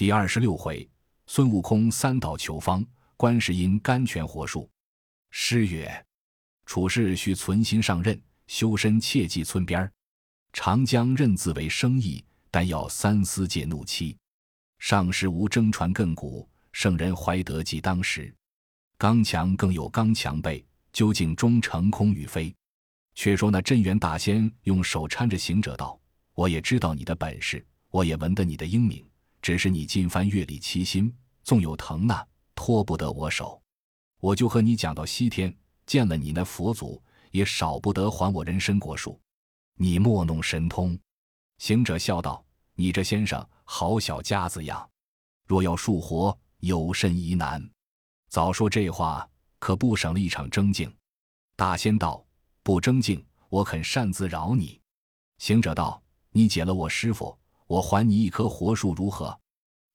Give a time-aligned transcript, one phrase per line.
[0.00, 0.88] 第二十六回，
[1.26, 2.82] 孙悟空三岛求方，
[3.18, 4.66] 观世音甘泉活树。
[5.30, 6.06] 诗曰：
[6.64, 9.92] 处事须存心上任，修身切忌村边儿。
[10.54, 14.16] 长江任自为生意，但要三思戒怒气。
[14.78, 18.34] 上师无争传亘古，圣人怀德即当时。
[18.96, 20.64] 刚强更有刚强背，
[20.94, 22.50] 究竟终成空与非。
[23.14, 26.00] 却说那镇元大仙用手搀着行者道
[26.32, 29.06] ：“我也知道你的本事，我也闻得你的英明。”
[29.42, 33.60] 只是你近番阅历七心，纵有疼那，脱不得我手。
[34.20, 35.54] 我就和你讲到西天，
[35.86, 39.18] 见了你那佛祖，也少不得还我人参果树。
[39.76, 40.98] 你莫弄神通。
[41.56, 42.44] 行者笑道
[42.76, 44.88] ：“你这先生好小家子样，
[45.46, 47.66] 若要树活，有甚疑难？
[48.28, 49.26] 早说这话，
[49.58, 50.94] 可不省了一场争竞。”
[51.56, 52.22] 大仙道
[52.62, 54.78] ：“不争竞，我肯擅自饶你。”
[55.38, 57.34] 行者道：“你解了我师傅。”
[57.70, 59.38] 我还你一棵活树如何？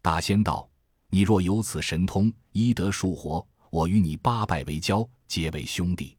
[0.01, 0.65] 大仙道
[1.11, 6.17] ：“你若有此神通，医得树活，我与你八拜为交，结为兄弟。”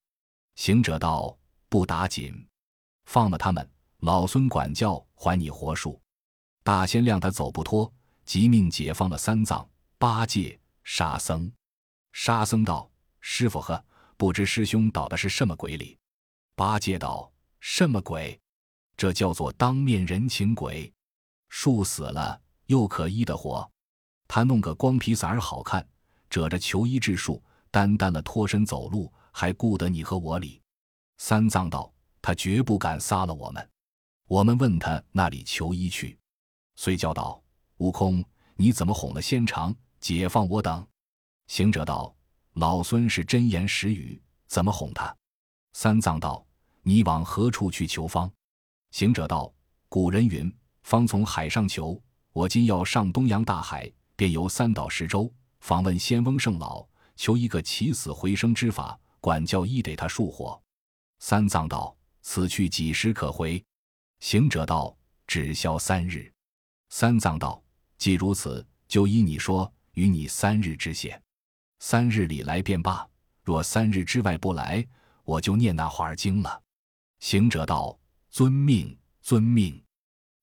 [0.56, 1.34] 行者道
[1.70, 2.46] ：“不打紧，
[3.06, 3.66] 放了他们，
[4.00, 5.98] 老孙管教还你活树。”
[6.62, 7.90] 大仙谅他走不脱，
[8.26, 11.50] 即命解放了三藏、八戒、沙僧。
[12.12, 12.90] 沙僧道
[13.22, 13.82] ：“师傅呵，
[14.18, 15.98] 不知师兄捣的是什么鬼理？”
[16.54, 18.38] 八戒道：“什么鬼？
[18.94, 20.92] 这叫做当面人情鬼。”
[21.58, 23.66] 树死了又可医的活，
[24.28, 25.88] 他弄个光皮伞儿好看，
[26.28, 30.60] 褶着求医治树，单单了脱身走路，还顾得你和我理？
[31.16, 31.90] 三藏道
[32.20, 33.70] ：“他绝不敢撒了我们。”
[34.28, 36.18] 我们问他那里求医去，
[36.76, 37.42] 遂叫道
[37.78, 38.22] ：“悟空，
[38.56, 40.86] 你怎么哄了仙长，解放我等？”
[41.48, 42.14] 行者道
[42.52, 45.16] ：“老孙是真言实语，怎么哄他？”
[45.72, 46.46] 三藏道
[46.84, 48.30] ：“你往何处去求方？”
[48.92, 49.50] 行者道
[49.88, 50.54] ：“古人云。”
[50.86, 52.00] 方从海上求，
[52.32, 60.62] 我今要上东洋大海，便游三岛十洲，访问仙翁圣老，求一个起死回生之法，管教医得他树活。
[61.18, 63.60] 三藏道：“此去几时可回？”
[64.22, 66.32] 行者道：“只消三日。”
[66.90, 67.60] 三藏道
[67.98, 71.20] ：“既如此，就依你说，与你三日之限。
[71.80, 73.04] 三日里来便罢。
[73.42, 74.86] 若三日之外不来，
[75.24, 76.62] 我就念那华经了。”
[77.18, 77.98] 行者道
[78.30, 79.82] ：“遵命，遵命。”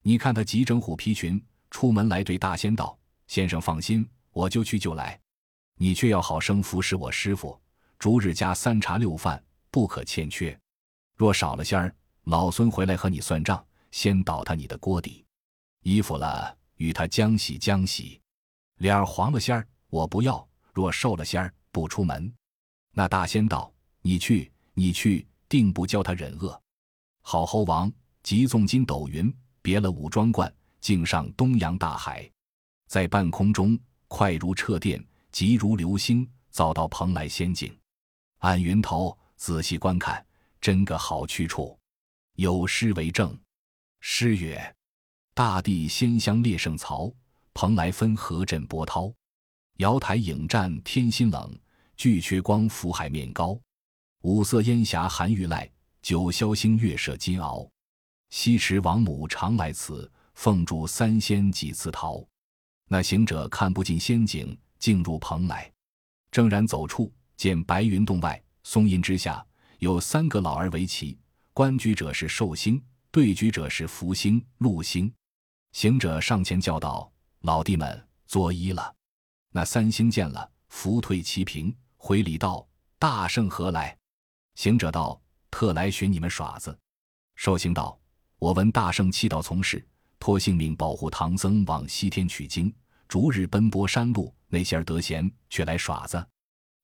[0.05, 1.41] 你看他急整虎皮裙，
[1.71, 2.97] 出门来对大仙道
[3.27, 5.17] ：“先生放心，我就去就来。
[5.77, 7.57] 你却要好生服侍我师傅，
[7.97, 10.57] 逐日加三茶六饭，不可欠缺。
[11.15, 15.25] 若少了仙儿，老孙回来和你算账，先倒他你的锅底。
[15.83, 18.19] 衣服了，与他将洗将洗。
[18.79, 20.45] 脸儿黄了仙儿，我不要。
[20.73, 22.31] 若瘦了仙儿，不出门。”
[22.91, 26.61] 那大仙道：“你去，你去，定不教他忍饿。”
[27.23, 27.89] 好猴王
[28.21, 29.33] 急纵筋斗云。
[29.63, 32.29] 别了武装冠，径上东洋大海，
[32.87, 33.79] 在半空中
[34.09, 37.75] 快如掣电，急如流星，早到蓬莱仙境。
[38.39, 40.23] 按云头仔细观看，
[40.59, 41.79] 真个好去处。
[42.35, 43.35] 有诗为证：
[44.01, 44.75] 诗曰
[45.33, 47.09] ：“大地仙香列圣曹，
[47.53, 49.11] 蓬莱分河震波涛。
[49.77, 51.57] 瑶台影战天心冷，
[51.95, 53.57] 巨阙光浮海面高。
[54.23, 57.65] 五色烟霞寒玉赖，九霄星月射金鳌。”
[58.33, 62.27] 西池王母常来此，奉住三仙几次逃。
[62.87, 65.71] 那行者看不尽仙景，径入蓬莱。
[66.31, 69.45] 正然走处，见白云洞外，松阴之下，
[69.77, 71.15] 有三个老儿围棋。
[71.53, 75.13] 观局者是寿星，对局者是福星、禄星。
[75.71, 78.95] 行者上前叫道：“老弟们，作揖了。”
[79.53, 82.67] 那三星见了，伏退齐平，回礼道
[82.97, 83.95] ：“大圣何来？”
[84.57, 86.75] 行者道：“特来寻你们耍子。”
[87.37, 87.95] 寿星道。
[88.43, 89.81] 我闻大圣弃道从事，
[90.19, 92.75] 托性命保护唐僧往西天取经，
[93.07, 94.35] 逐日奔波山路。
[94.49, 96.27] 那些儿得闲，却来耍子。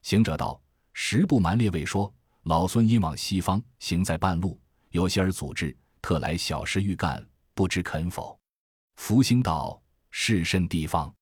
[0.02, 0.58] 行者道
[0.94, 2.10] ：“实不瞒列位说，
[2.44, 4.58] 老孙因往西方，行在半路，
[4.92, 7.22] 有些儿阻滞，特来小事欲干，
[7.54, 8.40] 不知肯否？”
[8.96, 9.82] 福星道
[10.12, 11.14] ：“是甚地方？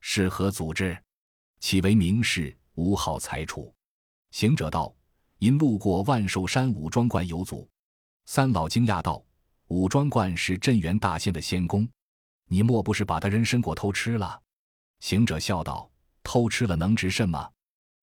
[0.00, 1.02] 是何组织？
[1.60, 2.54] 岂为名士？
[2.74, 3.74] 无好裁处。”
[4.32, 4.94] 行者道
[5.40, 7.66] ：“因路过万寿山武装观有阻。”
[8.28, 9.24] 三老惊讶道。
[9.68, 11.86] 武装观是镇元大仙的仙宫，
[12.46, 14.40] 你莫不是把他人参果偷吃了？
[15.00, 15.90] 行者笑道
[16.24, 17.50] ：“偷吃了能值甚吗？”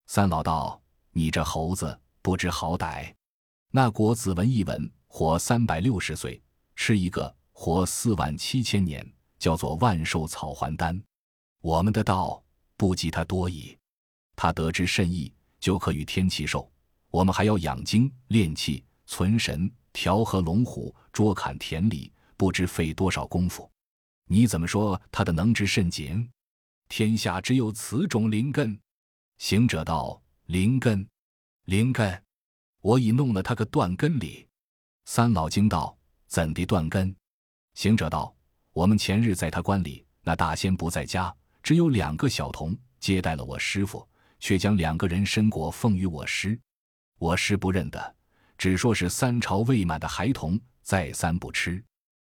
[0.05, 0.79] 三老道
[1.09, 3.11] ：“你这猴子不知好歹，
[3.71, 6.39] 那果子闻一闻，活三百六十岁，
[6.75, 9.03] 吃一个活四万七千年，
[9.39, 11.01] 叫做万寿草还丹。
[11.61, 12.43] 我们的道
[12.77, 13.75] 不及他多矣。
[14.35, 16.71] 他得之甚易，就可与天齐寿。
[17.09, 23.71] 我们还要养精炼气、存神。”调和龙虎，捉砍田里，不知费多少功夫。
[24.27, 26.29] 你怎么说他的能值甚紧？
[26.89, 28.77] 天下只有此种灵根。
[29.37, 31.07] 行者道：“灵根，
[31.63, 32.21] 灵根，
[32.81, 34.45] 我已弄了他个断根里。”
[35.05, 35.97] 三老惊道
[36.27, 37.15] ：“怎地断根？”
[37.73, 38.35] 行者道
[38.73, 41.33] ：“我们前日在他关里，那大仙不在家，
[41.63, 44.05] 只有两个小童接待了我师傅，
[44.41, 46.59] 却将两个人参果奉与我师。
[47.17, 48.14] 我师不认得，
[48.57, 51.83] 只说是三朝未满的孩童，再三不吃。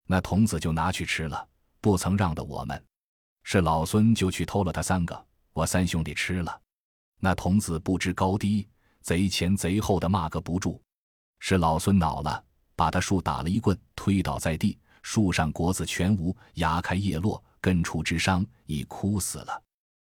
[0.06, 1.48] 那童子就拿去吃了，
[1.82, 2.84] 不曾让的我们。
[3.44, 6.62] 是老孙就去偷了他三个，我三兄弟吃了。
[7.20, 8.68] 那童子不知高低，
[9.02, 10.82] 贼前贼后的骂个不住。
[11.40, 12.44] 是老孙恼了，
[12.76, 19.64] 把他树打了一棍，推倒在地。”树上果子全无，芽开叶落，根除之伤，已枯死了。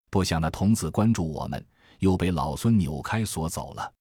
[0.08, 1.64] 不想那童子关注我们，
[1.98, 3.92] 又被老孙扭开锁走了。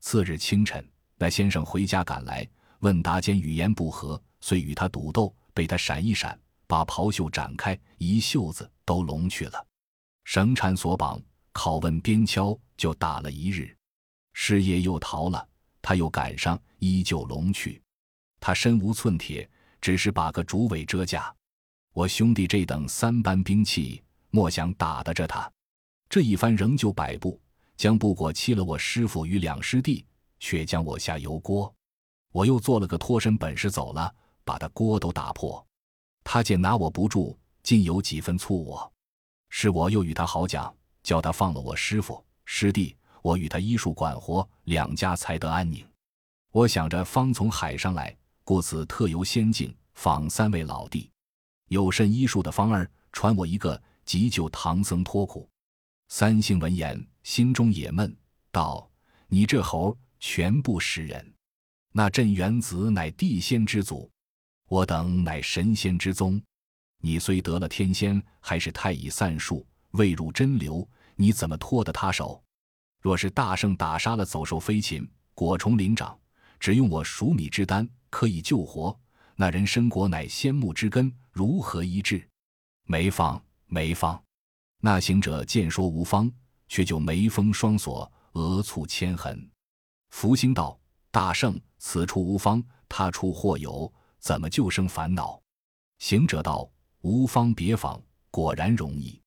[0.00, 0.88] 次日清晨，
[1.18, 2.48] 那先生回家赶来，
[2.78, 9.66] 问答间语言不合，遂与他赌斗，被他闪一闪，把袍袖展开，一袖子都拢去了。
[10.24, 11.20] 绳缠索绑，
[11.52, 13.76] 拷问鞭敲，就打了一日。
[14.32, 15.46] 师爷又逃了，
[15.82, 17.82] 他又赶上，依旧拢去。
[18.40, 19.48] 他身无寸铁。
[19.80, 21.32] 只是把个竹尾遮架，
[21.92, 25.48] 我兄弟这等三般兵器，莫想打得着他。
[26.08, 27.40] 这一番仍旧摆布，
[27.76, 30.04] 将不过欺了我师傅与两师弟，
[30.38, 31.72] 却将我下油锅。
[32.32, 34.14] 我又做了个脱身本事走了，
[34.44, 35.64] 把他锅都打破。
[36.24, 38.92] 他见拿我不住，竟有几分醋我。
[39.48, 45.86] 是我又与他好讲，叫他放了我师傅师弟，我与他医术管活，两家才得安宁。
[46.52, 48.14] 我想着方从海上来。
[48.44, 51.10] 故此特游仙境访三位老弟，
[51.68, 55.46] 有甚医术的方儿传我一个，急救唐僧脱苦。
[56.08, 58.16] 三星闻言，心中也闷，
[58.50, 58.90] 道
[59.28, 61.34] ：“你这猴全不识人。
[61.92, 64.10] 那镇元子乃地仙之祖，
[64.68, 66.40] 我等乃神仙之宗。
[67.00, 72.42] 你虽得了天仙，还是太乙散术，未入真流，你怎么脱得他手？
[73.00, 76.18] 若是大圣打杀了走兽飞禽，果虫灵长，
[76.58, 78.98] 只用我熟米之丹。”可以救活
[79.36, 82.26] 那人参果，乃仙木之根，如何医治？
[82.84, 84.18] 没方，没方。
[84.80, 86.32] 那行者见说无方，
[86.68, 89.46] 却就眉峰双锁，额蹙千痕。
[90.10, 90.78] 福星道
[91.10, 95.40] ：“大圣，此处无方，他处或有，怎么就生烦恼？”
[95.98, 96.70] 行者道
[97.02, 99.20] ：“无方别访，果然容易，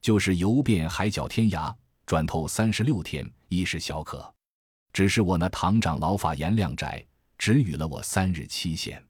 [0.00, 1.74] 就是游遍海角天涯，
[2.06, 4.34] 转透三十六天，亦是小可。
[4.92, 7.04] 只是我那堂长老法严量窄。”
[7.40, 9.02] 只予了我三日期限，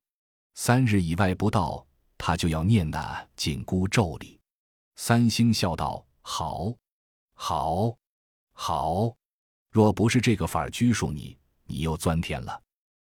[0.54, 1.84] 三日以外不到，
[2.16, 4.38] 他就要念那紧箍咒里。
[4.94, 6.72] 三星笑道：“好，
[7.34, 7.96] 好，
[8.52, 9.16] 好！
[9.70, 12.60] 若不是这个法儿拘束你，你又钻天了。”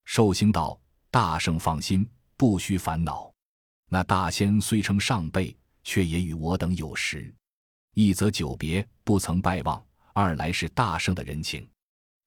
[0.04, 0.78] 寿星道
[1.10, 3.32] ：“大圣放心，不需烦恼。
[3.88, 7.34] 那大仙虽称上辈，却也与我等有识。
[7.94, 9.80] 一则久别，不曾拜望；
[10.12, 11.68] 二来是大圣的人情。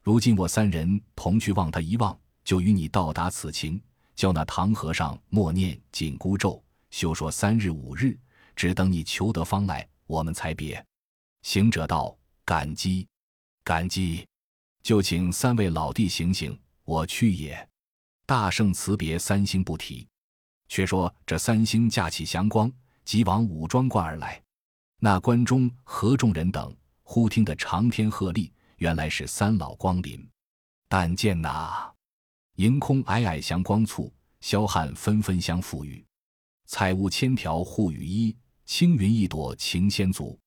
[0.04, 3.80] 如今我三人同去望他一望。”就与你到达此情，
[4.16, 8.18] 叫那唐和尚默念紧箍咒，休说三日五日，
[8.56, 10.84] 只等你求得方来，我们才别。
[11.44, 13.08] 行者道：“感激，
[13.70, 14.26] 感激，
[14.82, 17.70] 就请三位老弟行行，我去也。”
[18.26, 20.08] 大圣辞别三星不提，
[20.68, 22.72] 却说这三星架起祥光，
[23.06, 24.42] 即往武装观而来。
[24.98, 30.28] 那关中何众人等忽听得长天鹤唳，原来是三老光临。
[30.88, 31.94] 但见那。
[32.56, 34.12] 迎空霭霭祥光簇，
[34.42, 36.04] 霄汉纷纷相覆雨。
[36.66, 38.36] 彩雾千条护羽衣，
[38.66, 40.40] 青云一朵擎仙足。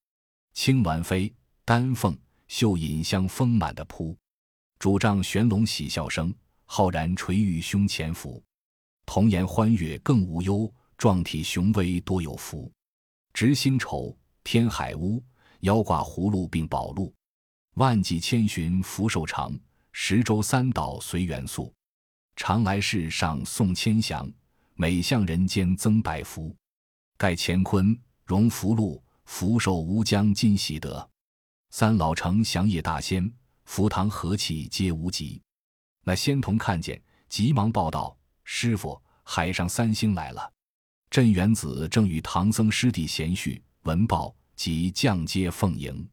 [0.54, 1.32] 青鸾飞，
[1.64, 2.18] 丹凤
[2.52, 4.14] 绣引香丰满的扑。
[4.78, 6.34] 主杖玄龙喜笑声，
[6.66, 8.44] 浩然垂于胸前伏。
[9.06, 12.70] 童颜欢悦更无忧，壮体雄威多有福。
[13.32, 15.24] 执星愁，天海乌，
[15.60, 17.10] 腰挂葫芦并宝路。
[17.76, 19.58] 万骑千寻福寿长，
[19.90, 21.72] 十洲三岛随缘速。
[22.36, 24.30] 常来世上送千祥，
[24.74, 26.54] 每向人间增百福。
[27.16, 31.08] 盖乾坤容福禄，福寿无疆尽喜得。
[31.72, 33.32] 三老成祥业大仙，
[33.64, 35.40] 福堂和气皆无极。
[36.04, 38.14] 那仙童看见，急忙报道
[38.44, 40.52] ：“师傅，海上三星来了。
[41.08, 46.06] 镇元子正与唐僧师弟闲叙，闻报即降阶奉迎。”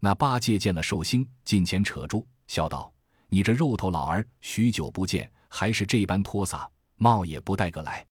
[0.00, 2.90] 那八戒见了寿星，近前扯住，笑道
[3.28, 8.04] ：“你这肉头老儿，许久不见。”还是这般脱洒，帽也不戴个来，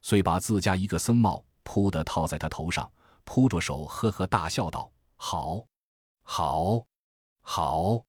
[0.00, 2.90] 遂把自家一个僧帽扑的套在他头上，
[3.22, 5.64] 扑着手呵呵大笑道：“好，
[6.22, 6.86] 好，
[7.40, 8.04] 好，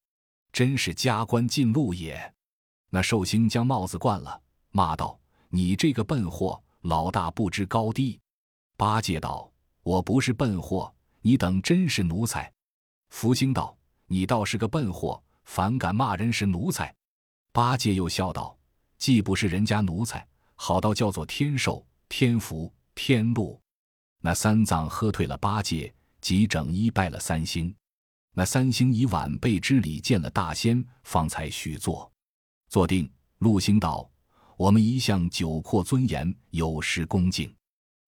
[0.51, 2.34] 真是加官进禄也。”
[2.89, 8.20] 那寿星将帽子冠了，骂道：“你这个笨货，老大不知高低。”
[8.77, 9.51] 八戒道
[9.82, 12.51] ：“我不是笨货，你等真是奴才。”
[13.10, 16.93] 福星道：“你倒是个笨货，反敢骂人是奴才。”
[17.51, 18.58] 八戒又笑道
[18.98, 23.60] ：“既不是人家奴才，好到叫做天寿、天福、天禄。”
[24.22, 27.75] 那三藏喝退了八戒，即整衣拜了三星。
[28.36, 32.12] 那三星以晚辈之礼见了大仙，方才许坐。
[32.68, 34.10] 坐定，陆星道
[34.58, 37.56] ：“我们一向久阔尊严，有失恭敬，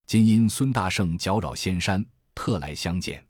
[0.08, 2.04] 今因孙大圣搅扰仙山，
[2.34, 3.24] 特来相见。”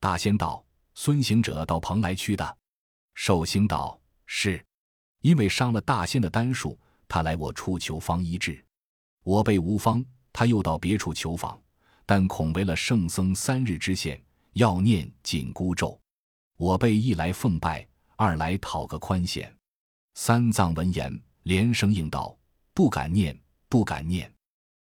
[0.00, 2.56] 大仙道：“孙行者到蓬莱去的。”
[3.14, 4.64] 寿星道：“是，
[5.20, 8.64] 因为伤了大仙的丹术，他来我处求方医治。
[9.24, 11.60] 我辈无方，他又到别处求访，
[12.06, 14.18] 但恐违了圣僧三日之限，
[14.54, 15.99] 要念紧箍咒。
[16.60, 19.50] 我辈一来奉拜，二来讨个宽限。”
[20.12, 21.10] 三藏闻言，
[21.44, 22.38] 连声应道
[22.74, 23.34] ：“不敢念，
[23.70, 24.30] 不敢念。”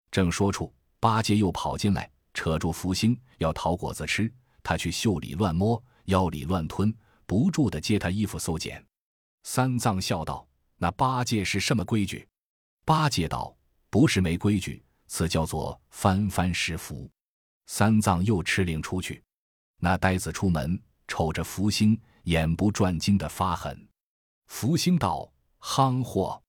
[0.09, 4.33] 正说出，八戒又跑进来，扯住福星，要讨果子吃。
[4.63, 6.95] 他去袖里乱摸，腰里乱吞，
[7.27, 8.81] 不住的揭他衣服搜检。
[9.43, 10.47] 三藏笑道
[10.79, 12.29] ：“那八戒是什么规矩？”
[12.87, 13.53] 八戒道
[13.91, 17.11] ：“不是没规矩，此叫做翻翻食符。”
[17.67, 19.21] 三藏又吃令出去。
[19.79, 23.89] 那呆子出门，瞅着福星，眼不转睛的发狠。
[24.47, 25.31] 福星道
[25.61, 26.43] ：“夯货，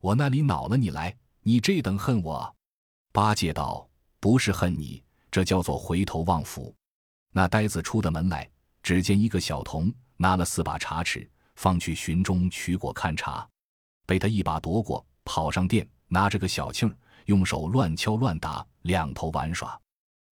[0.00, 2.54] 我那里恼了你来，你这等恨我。”
[3.12, 3.88] 八戒道
[4.20, 6.74] ：“不是恨你，这叫做回头望福。”
[7.30, 8.48] 那呆子出的门来，
[8.82, 13.48] 只见一个小童拿了四把茶匙，放去寻中取果看茶，
[14.06, 16.94] 被他一把夺过，跑上殿，拿着个小磬，
[17.26, 19.80] 用手乱敲乱打，两头玩耍。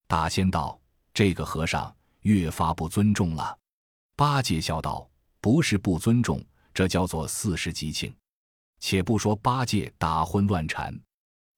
[0.06, 0.78] 大仙道
[1.14, 3.58] ：“这个和尚越发不尊重了。”
[4.22, 5.10] 八戒笑道
[5.42, 6.40] ：“不是不尊重。”
[6.72, 8.14] 这叫做四时吉庆。
[8.78, 10.96] 且不说八戒打昏乱缠，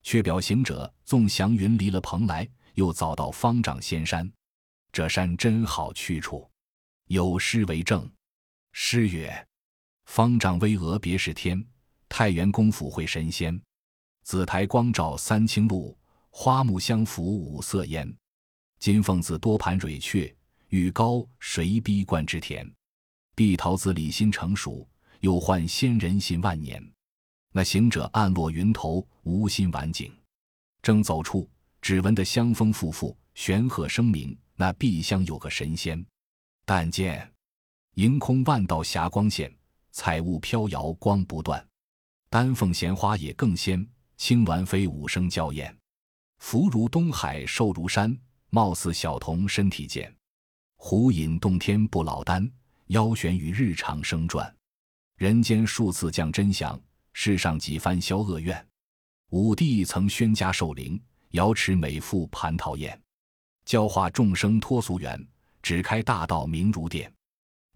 [0.02, 4.33] 却表行者纵祥云离了蓬莱，又早到方丈仙山。
[4.90, 6.50] 这山真好去处，
[7.09, 8.11] 有诗为证。
[8.73, 9.47] 诗曰
[10.09, 11.62] ：“方丈巍峨别是天，
[12.09, 13.61] 太原功夫会神仙。
[14.23, 15.94] 紫台光照三清路，
[16.30, 18.11] 花木相扶五色烟。
[18.78, 20.35] 金凤子多盘蕊雀，
[20.75, 22.69] 玉高谁逼冠之田？
[23.37, 24.85] 碧桃子李心成熟。”
[25.21, 26.85] 又唤仙人信万年，
[27.52, 30.12] 那行者暗落云头，无心晚景。
[30.83, 31.49] 正走处，
[31.81, 34.37] 只闻得香风馥馥，玄鹤声鸣。
[34.57, 36.04] 那碧香有个神仙。
[36.66, 37.33] 但见
[37.95, 39.50] 迎空万道霞光现，
[39.93, 41.64] 彩雾飘摇光不断。
[42.28, 43.88] 丹凤衔花也更鲜，
[44.19, 45.75] 青鸾飞舞声娇艳。
[46.38, 48.14] 福如东海寿如山，
[48.50, 50.14] 貌似小童身体健。
[50.86, 52.46] 虎饮洞天不老丹，
[52.88, 54.54] 腰悬与日长生转。
[55.16, 56.78] 人间数次降真祥，
[57.14, 58.68] 世上几番消恶怨。
[59.30, 61.00] 武帝曾宣家寿灵，
[61.30, 63.00] 瑶池美妇蟠桃宴，
[63.64, 65.26] 教化众生脱俗缘，
[65.62, 67.10] 只开大道明如电。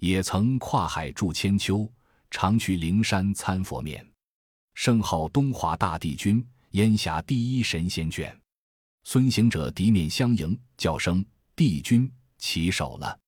[0.00, 1.90] 也曾跨海住千秋，
[2.30, 4.06] 常去灵山参佛面。
[4.74, 8.30] 圣号东华大帝君，烟霞第一神仙眷。
[9.04, 11.24] 孙行者敌面相迎，叫声
[11.56, 13.18] 帝君起手了。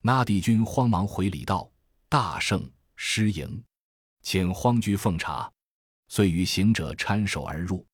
[0.00, 1.70] 那帝君慌忙回礼道
[2.08, 3.62] ：“大圣。”失迎，
[4.22, 5.50] 请荒居奉茶。
[6.08, 7.84] 遂与行者搀手而入，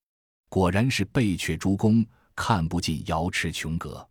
[0.49, 4.07] 果然是背阙诸公，看不尽瑶池琼阁。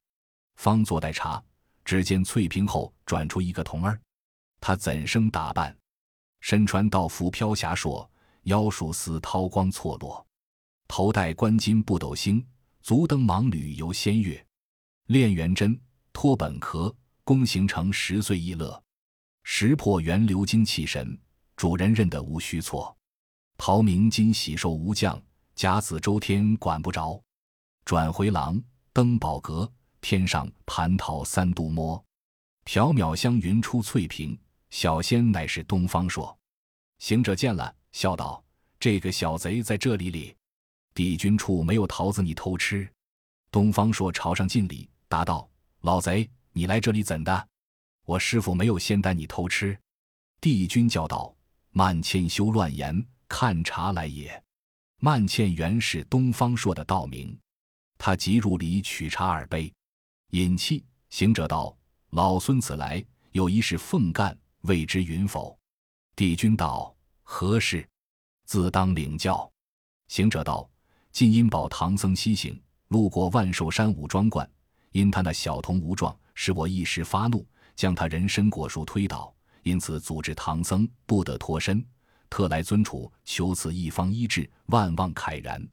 [0.55, 1.41] 方坐待茶，
[1.85, 3.99] 只见翠屏后转出一个童儿。
[4.59, 5.77] 他怎生打扮？
[6.41, 8.09] 身穿道服飘霞烁，
[8.43, 10.25] 腰束丝涛光错落，
[10.87, 12.45] 头戴冠巾不斗星，
[12.81, 14.43] 足蹬芒履游仙乐。
[15.05, 15.79] 练元贞，
[16.13, 18.81] 托本壳，功行成十岁一乐。
[19.43, 21.17] 识破源流精气神，
[21.55, 22.95] 主人认得无虚错。
[23.57, 25.21] 陶明金喜寿无将，
[25.55, 27.21] 甲子周天管不着。
[27.83, 28.61] 转回廊
[28.93, 32.01] 登宝阁，天上蟠桃三度摸。
[32.65, 34.37] 缥缈香云出翠屏，
[34.69, 36.37] 小仙乃是东方朔。
[36.99, 38.43] 行者见了，笑道
[38.79, 40.35] ：“这个小贼在这里里，
[40.93, 42.87] 帝君处没有桃子，你偷吃。”
[43.49, 45.49] 东方朔朝上敬礼，答道
[45.81, 47.47] ：“老贼，你来这里怎的？”
[48.05, 49.77] 我师傅没有仙丹，你偷吃。
[50.41, 51.35] 帝君叫道
[51.71, 54.43] ：“曼倩休乱言，看茶来也。”
[55.01, 57.37] 曼倩原是东方朔的道名，
[57.97, 59.71] 他即入里取茶二杯，
[60.31, 60.83] 饮气。
[61.09, 61.75] 行者道
[62.11, 65.57] ：“老孙此来有一事奉干，未知允否？”
[66.15, 66.93] 帝君道
[67.23, 67.87] ：“何事？
[68.45, 69.49] 自当领教。”
[70.09, 70.69] 行者道
[71.13, 74.49] ：“晋阴宝唐僧西行，路过万寿山五庄观，
[74.91, 81.81] 因他那小童无状，使我一时发怒。”将他人参果树推倒，因此阻止唐僧不得脱身，
[82.29, 85.65] 特来尊处求此一方医治，万望慨然。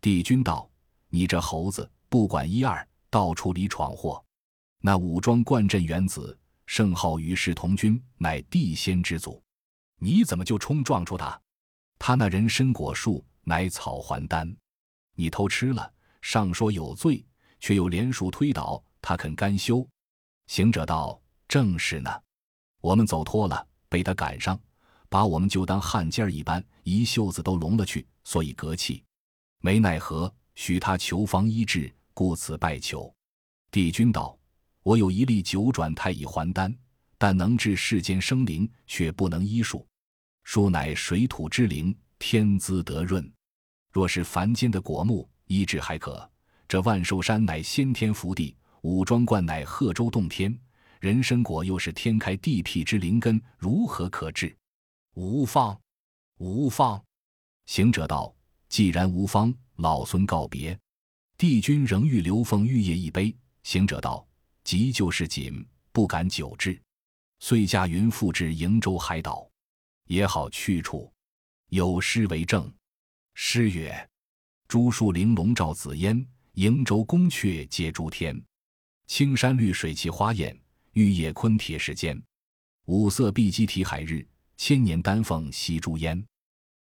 [0.00, 0.66] 帝君道
[1.12, 4.24] ：“你这猴子不管一二，到处里闯祸。”
[4.80, 9.42] 那武装冠镇元子，圣号与世同君，乃地仙之祖。
[9.98, 11.38] 你怎么就冲撞出他？
[11.98, 14.56] 他那人参果树乃草还丹，
[15.16, 15.92] 你偷吃了，
[16.22, 17.22] 上说有罪，
[17.62, 19.88] 却又连数推倒，他肯甘休？
[20.48, 22.10] 行者道：“正是呢。
[22.80, 24.60] 我们走脱了，被他赶上，
[25.08, 29.04] 把我们就当汉奸儿一般，一袖子都拢了去，所以隔气。
[29.60, 33.14] 没奈何，许他求方医治，故此拜求。”
[33.70, 34.36] 帝君道
[34.82, 36.76] ：“我有一粒九转太乙还丹，
[37.16, 39.86] 但能治世间生灵，却不能医术。”
[40.42, 43.32] 书乃水土之灵，天资得润。
[43.92, 46.28] 若是凡间的果木，医治还可。
[46.72, 50.58] 这万寿山乃先天福地，武装观乃贺州洞天，
[51.00, 54.56] 人参果又是天开地辟之灵根，如何可治？
[55.12, 55.78] 无方，
[56.38, 56.98] 无方。
[57.66, 58.34] 行者道
[58.70, 60.74] ：“既然无方，老孙告别。”
[61.36, 63.36] 帝君仍欲留奉玉液一杯。
[63.64, 64.26] 行者道
[64.64, 65.62] ：“急就是紧，
[65.92, 66.80] 不敢久滞。”
[67.38, 69.46] 遂驾云复至瀛洲海岛。
[70.06, 71.12] 也好去处，
[71.68, 72.72] 有诗为证。
[73.34, 74.08] 诗曰
[74.66, 78.40] ：“朱树玲珑照紫烟，瀛洲宫阙接诸天。
[79.06, 80.58] 青山绿水齐花艳，
[80.92, 82.20] 玉叶昆铁石坚。
[82.86, 86.22] 五色碧鸡啼海日，千年丹凤吸珠烟。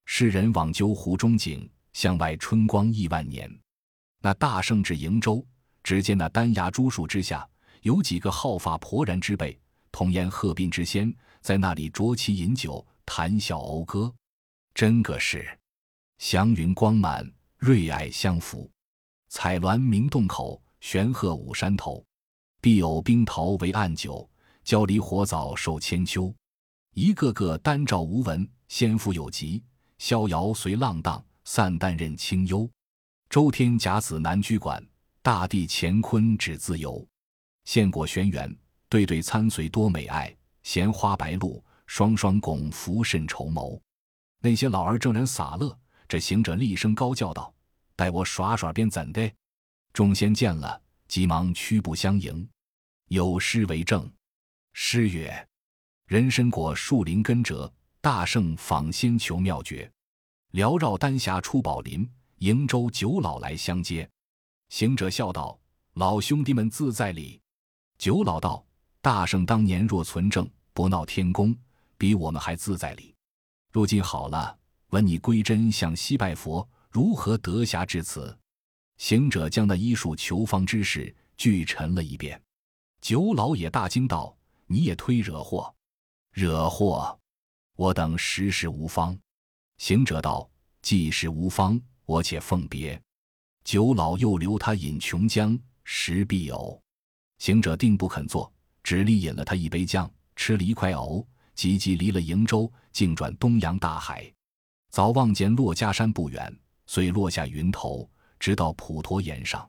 [0.06, 3.50] 世人往究湖中景，向外春光亿万年。”
[4.22, 5.46] 那大圣至瀛洲，
[5.84, 7.48] 只见那丹崖朱树之下，
[7.82, 9.60] 有几个好发婆然之辈，
[9.92, 12.86] 童颜鹤鬓之仙，在那里酌棋饮酒。
[13.04, 14.14] 谈笑讴歌，
[14.74, 15.46] 真个是
[16.20, 18.72] 祥云光满，瑞霭相扶。
[19.34, 22.04] 彩鸾鸣洞口，玄鹤舞山头。
[22.60, 24.30] 碧藕冰桃为暗酒，
[24.66, 26.36] 焦梨火枣受千秋。
[26.96, 29.64] 一个个丹照无闻，仙福有疾。
[30.00, 32.70] 逍遥随浪荡，散淡任清幽。
[33.30, 34.86] 周天甲子难居管，
[35.22, 37.08] 大地乾坤只自由。
[37.64, 38.54] 献果轩辕，
[38.90, 40.36] 对对参随多美爱。
[40.64, 41.64] 闲花白露。
[41.88, 43.82] 双双拱福甚绸缪，
[44.42, 45.78] 那些老儿正然洒乐。
[46.08, 47.54] 这行者厉声高叫道
[47.96, 49.32] ：“待我耍耍便怎的？”
[49.94, 52.48] 众仙见了，急忙屈步相迎。
[53.08, 54.10] 有诗为证：
[54.74, 55.48] 诗曰
[56.08, 59.92] ：“人参果树林根折，大圣访仙求妙诀。
[60.54, 64.10] 缭绕丹霞出宝林，瀛洲九老来相接。”
[64.70, 65.60] 行者笑道
[65.96, 67.42] ：“老兄弟们自在理。”
[68.00, 68.66] 九老道
[69.02, 71.56] ：“大圣当年若存正，不闹天宫。”
[71.98, 73.14] 比我们还自在哩。
[73.72, 78.38] 如今好了，闻你归真向西拜佛，如何得暇至此？
[78.98, 82.40] 行者将那医术求方之事俱陈了一遍。
[83.00, 84.36] 九老也大惊道
[84.68, 85.74] ：“你也忒惹祸！
[86.34, 87.18] 惹祸！
[87.78, 89.18] 我等时时无方。”
[89.80, 90.48] 行者道
[90.84, 93.02] ：“既是无方，我且奉别。”
[93.64, 96.80] 九老又留他饮琼浆，食碧藕。
[97.40, 98.52] 行者定不肯做，
[98.84, 101.26] 只力饮了他一杯浆，吃了一块藕。
[101.56, 104.32] 急急离了瀛洲，径转东洋大海，
[104.90, 106.60] 早望见珞珈山不远，
[106.94, 108.06] 遂落下云头，
[108.38, 109.66] 直到普陀岩上，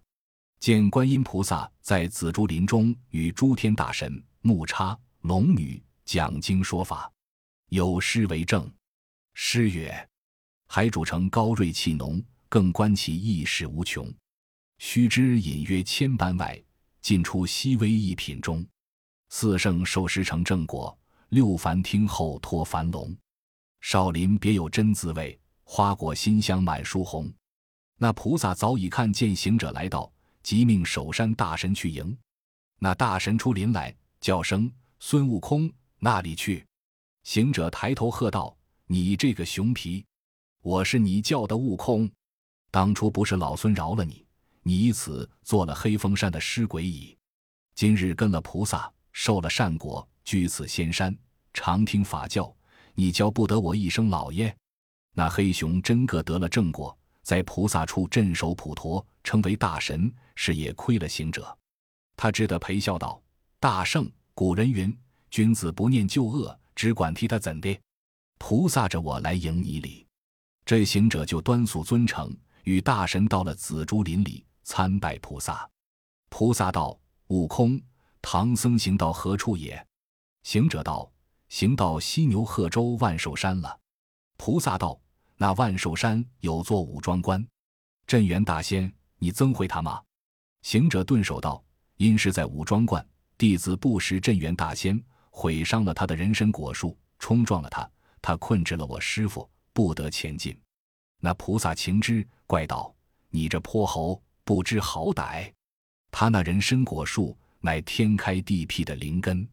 [0.59, 7.09] 见观音菩萨在紫竹林中与诸天大神、木叉、龙女讲经说法，
[7.69, 8.69] 有诗为证。
[9.35, 10.09] 诗曰
[10.67, 14.13] ：“海主城高瑞气浓，更观其意识无穷。
[14.79, 16.61] 须知隐约千般外，
[17.01, 18.67] 尽出细微一品中。
[19.29, 20.99] 四圣受师成正果。”
[21.31, 23.17] 六凡听后脱凡龙，
[23.81, 27.33] 少林别有真滋味，花果馨香满书红。
[27.99, 30.11] 那菩萨早已看见行者来到，
[30.43, 32.17] 即命守山大神去迎。
[32.79, 36.67] 那大神出林来，叫声：“孙悟空，那里去？”
[37.25, 40.05] 行者抬头喝道：“你这个熊皮，
[40.63, 42.11] 我是你叫的悟空。
[42.71, 44.27] 当初不是老孙饶了你，
[44.63, 47.17] 你以此做了黑风山的尸鬼矣。
[47.75, 51.13] 今日跟了菩萨，受了善果。”居此仙山，
[51.53, 52.55] 常听法教，
[52.95, 54.57] 你教不得我一声老爷。
[55.15, 61.57] 那黑熊真个得了正果，在菩萨处镇守普陀，称为大神，是也亏了行者。
[62.17, 63.23] 他只得陪笑道
[63.61, 64.97] ：“大圣，古人云，
[65.31, 67.79] 君子不念旧恶，只管替他怎的？
[68.39, 70.07] 菩萨着我来迎你礼。”
[70.65, 75.69] 这行者就端肃尊诚，与大神到了紫竹林里参拜菩萨。
[76.31, 76.99] 菩萨道
[77.29, 77.79] ：“悟空，
[78.23, 79.85] 唐僧行到何处也？”
[80.45, 81.11] 行者道
[81.51, 83.79] ：“行到犀牛贺州万寿山了。”
[84.45, 85.01] 菩萨道
[85.39, 87.47] ：“那万寿山有座武装观，
[88.09, 90.03] 镇元大仙，你曾会他吗？”
[90.63, 91.63] 行者顿首道
[91.97, 93.07] ：“因是在武装观，
[93.39, 95.01] 弟子不识镇元大仙，
[95.31, 97.89] 毁伤了他的人参果树，冲撞了他，
[98.21, 100.59] 他困制了我师傅，不得前进。”
[101.23, 102.93] 那菩萨情之，怪道
[103.31, 105.53] ：“你这泼猴，不知好歹！
[106.11, 109.49] 他那人参果树乃天开地辟的灵根。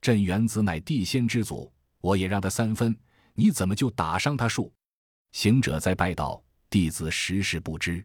[0.00, 2.98] 镇元子乃地仙之祖，我也让他三分，
[3.34, 4.72] 你怎么就打伤他树？
[5.32, 8.04] 行者在拜道：“弟子实是不知。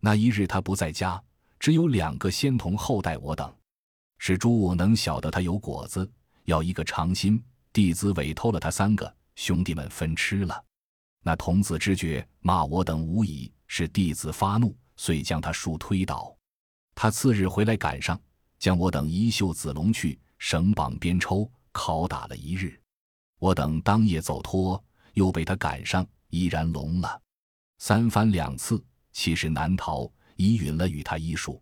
[0.00, 1.22] 那一日他不在家，
[1.60, 3.54] 只有两个仙童后代我等。
[4.18, 6.10] 是猪能晓得他有果子，
[6.44, 10.64] 要一个尝心，弟子委托了他三个兄弟们分吃了。
[11.22, 16.34] 那童子知觉骂我等无疑，是弟子发怒，遂将他树推倒。
[16.94, 18.20] 他次日回来赶上，
[18.58, 22.76] 将我等衣袖子龙去。”绳绑鞭抽，拷打了一日，
[23.42, 24.80] 我等当夜走脱，
[25.14, 27.20] 又被他赶上，依然聋了。
[27.78, 31.60] 三番两次，其实难逃，已允了与他医术，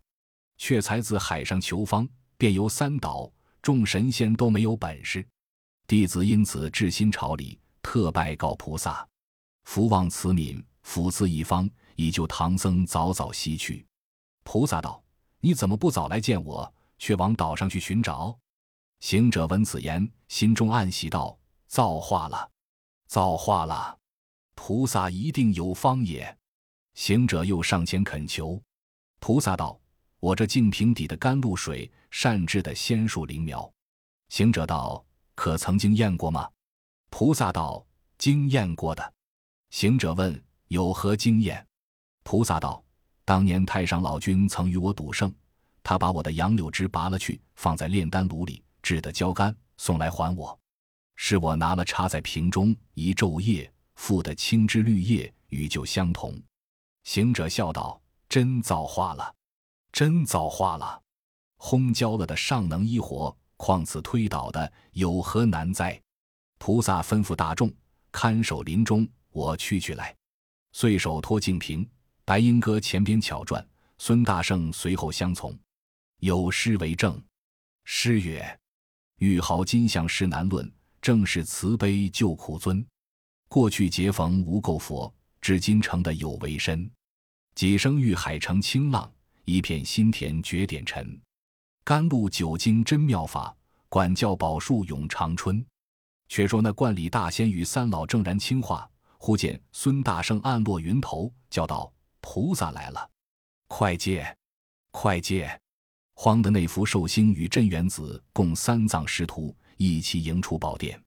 [0.59, 5.27] 却才自海上求方，便由三岛众神仙都没有本事。
[5.87, 9.09] 弟子因此至心朝礼，特拜告菩萨，
[9.64, 11.66] 福望慈悯，福赐一方，
[11.97, 13.87] 以救唐僧早早西去。
[14.45, 15.03] 菩萨道
[15.40, 18.38] ：“你怎么不早来见我，却往岛上去寻找？”
[19.01, 21.35] 行者闻此言，心中暗喜，道
[21.70, 22.50] ：“造化了，
[23.06, 23.96] 造化了！
[24.56, 26.37] 菩萨一定有方也。”
[26.94, 28.61] 行者又上前恳求，
[29.20, 29.80] 菩萨道
[30.18, 33.72] ：“我这净瓶底的甘露水，善制的仙树灵苗。”
[34.30, 35.02] 行者道
[35.37, 36.50] ：“可曾经验过吗？”
[37.09, 37.87] 菩萨道
[38.18, 39.14] ：“经验过的。”
[39.70, 41.64] 行者问：“有何经验？”
[42.24, 42.83] 菩萨道
[43.24, 45.33] ：“当年太上老君曾与我赌胜，
[45.85, 50.60] 他把我的杨柳枝拔了去，放在炼丹炉里。”制的焦干，送来还我，
[51.22, 56.42] 是我拿了插在瓶中，一昼夜复的青枝绿叶与旧相同。
[57.04, 59.35] 行者笑道：“真造化了，
[59.92, 60.98] 真造化了！
[61.59, 66.00] 烘焦了的尚能医活，况此推倒的有何难哉？”
[66.56, 67.70] 菩萨吩咐大众
[68.11, 70.16] 看守林中，我去去来。
[70.72, 71.87] 遂手托净瓶，
[72.24, 73.64] 白鹰哥前边巧转，
[73.98, 75.56] 孙大圣随后相从。
[76.20, 77.22] 有诗为证：
[77.85, 78.59] 诗曰。
[79.16, 82.84] 玉毫金相实难论，正是慈悲救苦尊。
[83.48, 86.88] 过去结逢无垢佛，至今成的有为身。
[87.54, 89.10] 几生遇海成清浪，
[89.44, 91.20] 一片心田绝点尘。
[91.82, 93.54] 甘露九经真妙法，
[93.88, 95.64] 管教宝树永长春。
[96.28, 103.10] 却说那观里大仙与三老正然清话，忽见孙大圣暗落云头，叫道：“菩萨来了，
[103.66, 104.36] 快接，
[104.92, 105.60] 快接！”
[106.14, 111.03] 慌的那幅寿星与镇元子共三藏师徒一起迎出宝殿，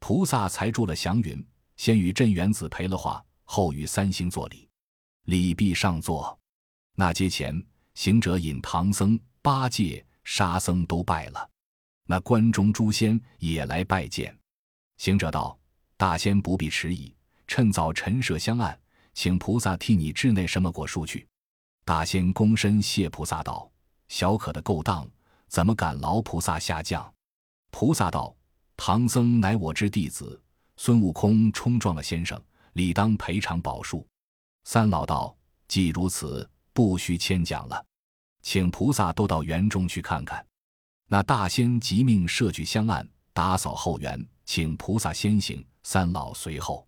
[0.00, 4.68] 菩萨才住了祥云，先与镇元子赔了话，后与三星作礼。
[5.26, 6.36] 礼毕上座，
[6.96, 11.48] 那阶前行者引唐僧、八戒、沙僧都拜了，
[12.06, 14.36] 那关中诸仙也来拜见。
[14.96, 15.56] 行者道
[15.96, 17.14] ：“大仙不必迟疑，
[17.46, 18.76] 趁早陈设香案，
[19.14, 21.24] 请菩萨替你治那什么果树去。”
[21.86, 23.70] 大仙躬身谢菩萨道。
[24.08, 25.08] 小可的勾当，
[25.46, 27.14] 怎么敢劳菩萨下降？
[27.70, 28.34] 菩萨道
[28.76, 30.40] ：“唐僧乃我之弟子，
[30.76, 32.40] 孙悟空冲撞了先生，
[32.72, 34.06] 理当赔偿宝树。”
[34.64, 35.36] 三老道
[35.68, 37.84] ：“既如此，不需谦讲了，
[38.42, 40.44] 请菩萨都到园中去看看。”
[41.10, 46.86] 那大仙即命设具香案，打扫后园，请菩萨先行，三老随后。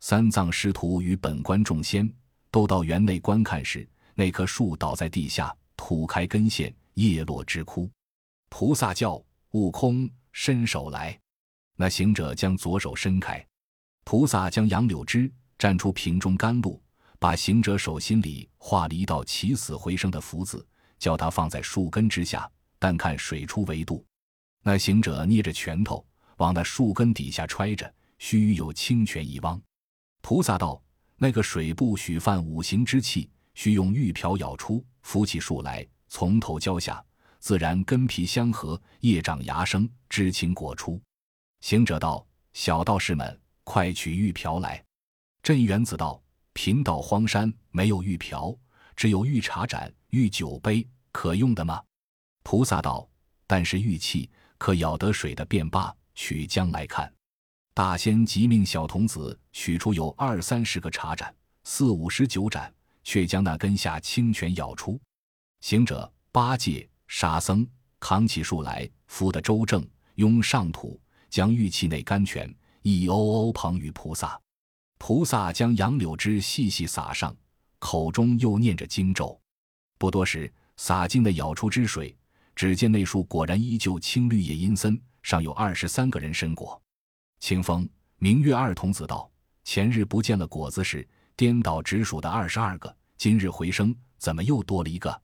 [0.00, 2.12] 三藏师徒与本官众仙
[2.50, 5.54] 都到园内观看时，那棵树倒在地下。
[5.76, 7.90] 土开根线，叶落枝枯。
[8.48, 9.22] 菩萨叫
[9.54, 11.16] 悟空伸手来，
[11.76, 13.46] 那行者将左手伸开，
[14.02, 16.82] 菩萨将杨柳枝蘸出瓶中甘露，
[17.20, 20.66] 把行者手心里画了一道起死回生的福字，
[20.98, 24.04] 叫他放在树根之下，但看水出为度。
[24.64, 26.04] 那行者捏着拳头
[26.38, 29.62] 往那树根底下揣着，须有清泉一汪。
[30.20, 30.82] 菩萨道：
[31.16, 34.84] 那个水不许犯五行之气，须用玉瓢舀出。
[35.02, 37.00] 扶起树来，从头浇下，
[37.44, 40.98] 自然根皮相合，叶长芽生，知情果出。
[41.60, 44.82] 行者道：“小道士们，快取玉瓢来。”
[45.44, 46.22] 镇元子道
[46.54, 48.56] ：“贫道荒山没有玉瓢，
[48.96, 51.82] 只有玉茶盏、玉酒杯，可用的吗？”
[52.44, 53.06] 菩萨道
[53.46, 57.12] ：“但是玉器可舀得水的便罢，取将来看。”
[57.74, 62.74] 大仙即命小童子取出有二三十个茶盏，四五十九盏。
[63.02, 64.98] 却将那根下清泉舀出，
[65.60, 67.64] 行者、八戒、沙僧
[68.00, 71.00] 扛起树来，扶得周正，拥上土，
[71.30, 74.36] 将玉器内甘泉一瓯瓯捧与菩萨。
[74.98, 77.32] 菩萨将杨柳枝细细撒上，
[77.78, 79.40] 口中又念着经咒。
[79.96, 82.18] 不多时，洒尽的舀出之水，
[82.56, 86.82] 只见那树果然依旧青绿叶阴森，上有二十三个人参果。
[87.38, 89.30] 清风、明月二童子道
[89.62, 95.22] ：“前日不见了果子时。”颠倒直数的二十二个，今日回生，怎么又多了一个？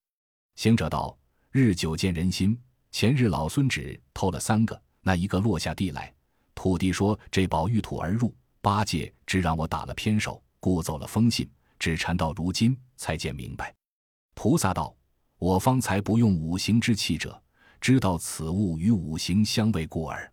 [0.54, 1.18] 行者道
[1.52, 2.56] ：“日久见人心，
[2.92, 6.14] 前日老孙只偷了三个，那一个落下地来。
[6.54, 13.74] 土地说这宝遇土而入，八戒只让我打了偏手，故走了封信，只缠到如今才见明白。
[14.34, 14.94] 菩萨道
[15.40, 17.42] ：“我方才不用五行之气者，
[17.80, 20.32] 知道此物与五行相违故耳。”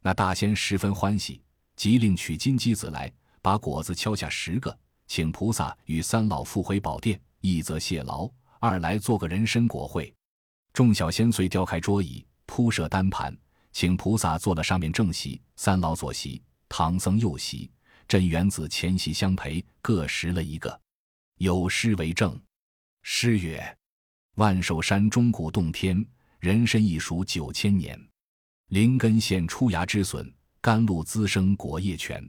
[0.00, 1.42] 那大仙十分欢喜，
[1.74, 8.30] 即令取金鸡子来，把果子敲下十个，请菩萨与三老复回宝殿，一则谢劳。
[8.60, 10.14] 二来做个人参果会，
[10.72, 13.36] 众小仙遂雕开桌椅，铺设单盘，
[13.72, 17.70] 请菩萨坐了上面正席，三老左席，唐僧右席，
[18.08, 20.80] 镇元子前席相陪，各食了一个。
[21.36, 22.40] 有诗为证：
[23.02, 23.78] 诗曰
[24.36, 26.02] ：“万寿山钟鼓洞天，
[26.38, 27.98] 人参一熟九千年。
[28.68, 30.32] 灵根现出芽之笋，
[30.62, 32.26] 甘露滋生果叶全。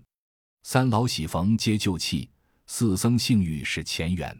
[0.64, 2.30] 三老喜逢皆就气，
[2.68, 4.38] 四僧幸遇是前缘。”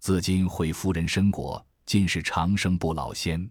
[0.00, 3.50] 自今会夫人参果，今是长生不老仙。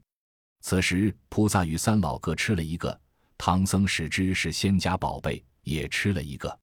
[0.61, 3.01] 此时菩萨与三老各吃了一个，
[3.35, 6.59] 唐僧使之是仙家宝贝，也吃了一个。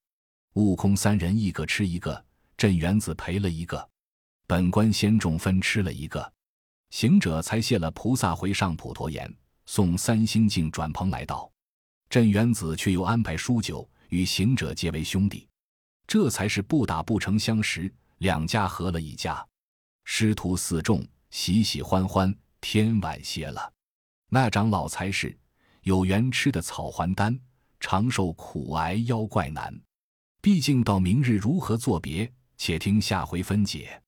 [0.53, 2.25] 悟空三人一个吃一个，
[2.57, 3.91] 镇元子赔了一个，
[4.47, 6.33] 本官仙众分吃了一个。
[6.91, 9.29] 行者才谢了菩萨，回上普陀岩，
[9.67, 11.51] 送三星镜转蓬来道。
[12.09, 15.49] 镇元子却又安排书酒与行者结为兄弟，
[16.07, 19.45] 这才是不打不成相识，两家合了一家。
[20.05, 23.73] 师徒四众喜喜欢欢，天晚些了。
[24.29, 25.37] 那长老才是
[25.83, 27.37] 有缘吃的草还丹，
[27.81, 29.83] 长寿苦挨妖怪难。
[30.41, 34.01] 毕竟到明日如何作别，且听下回分解。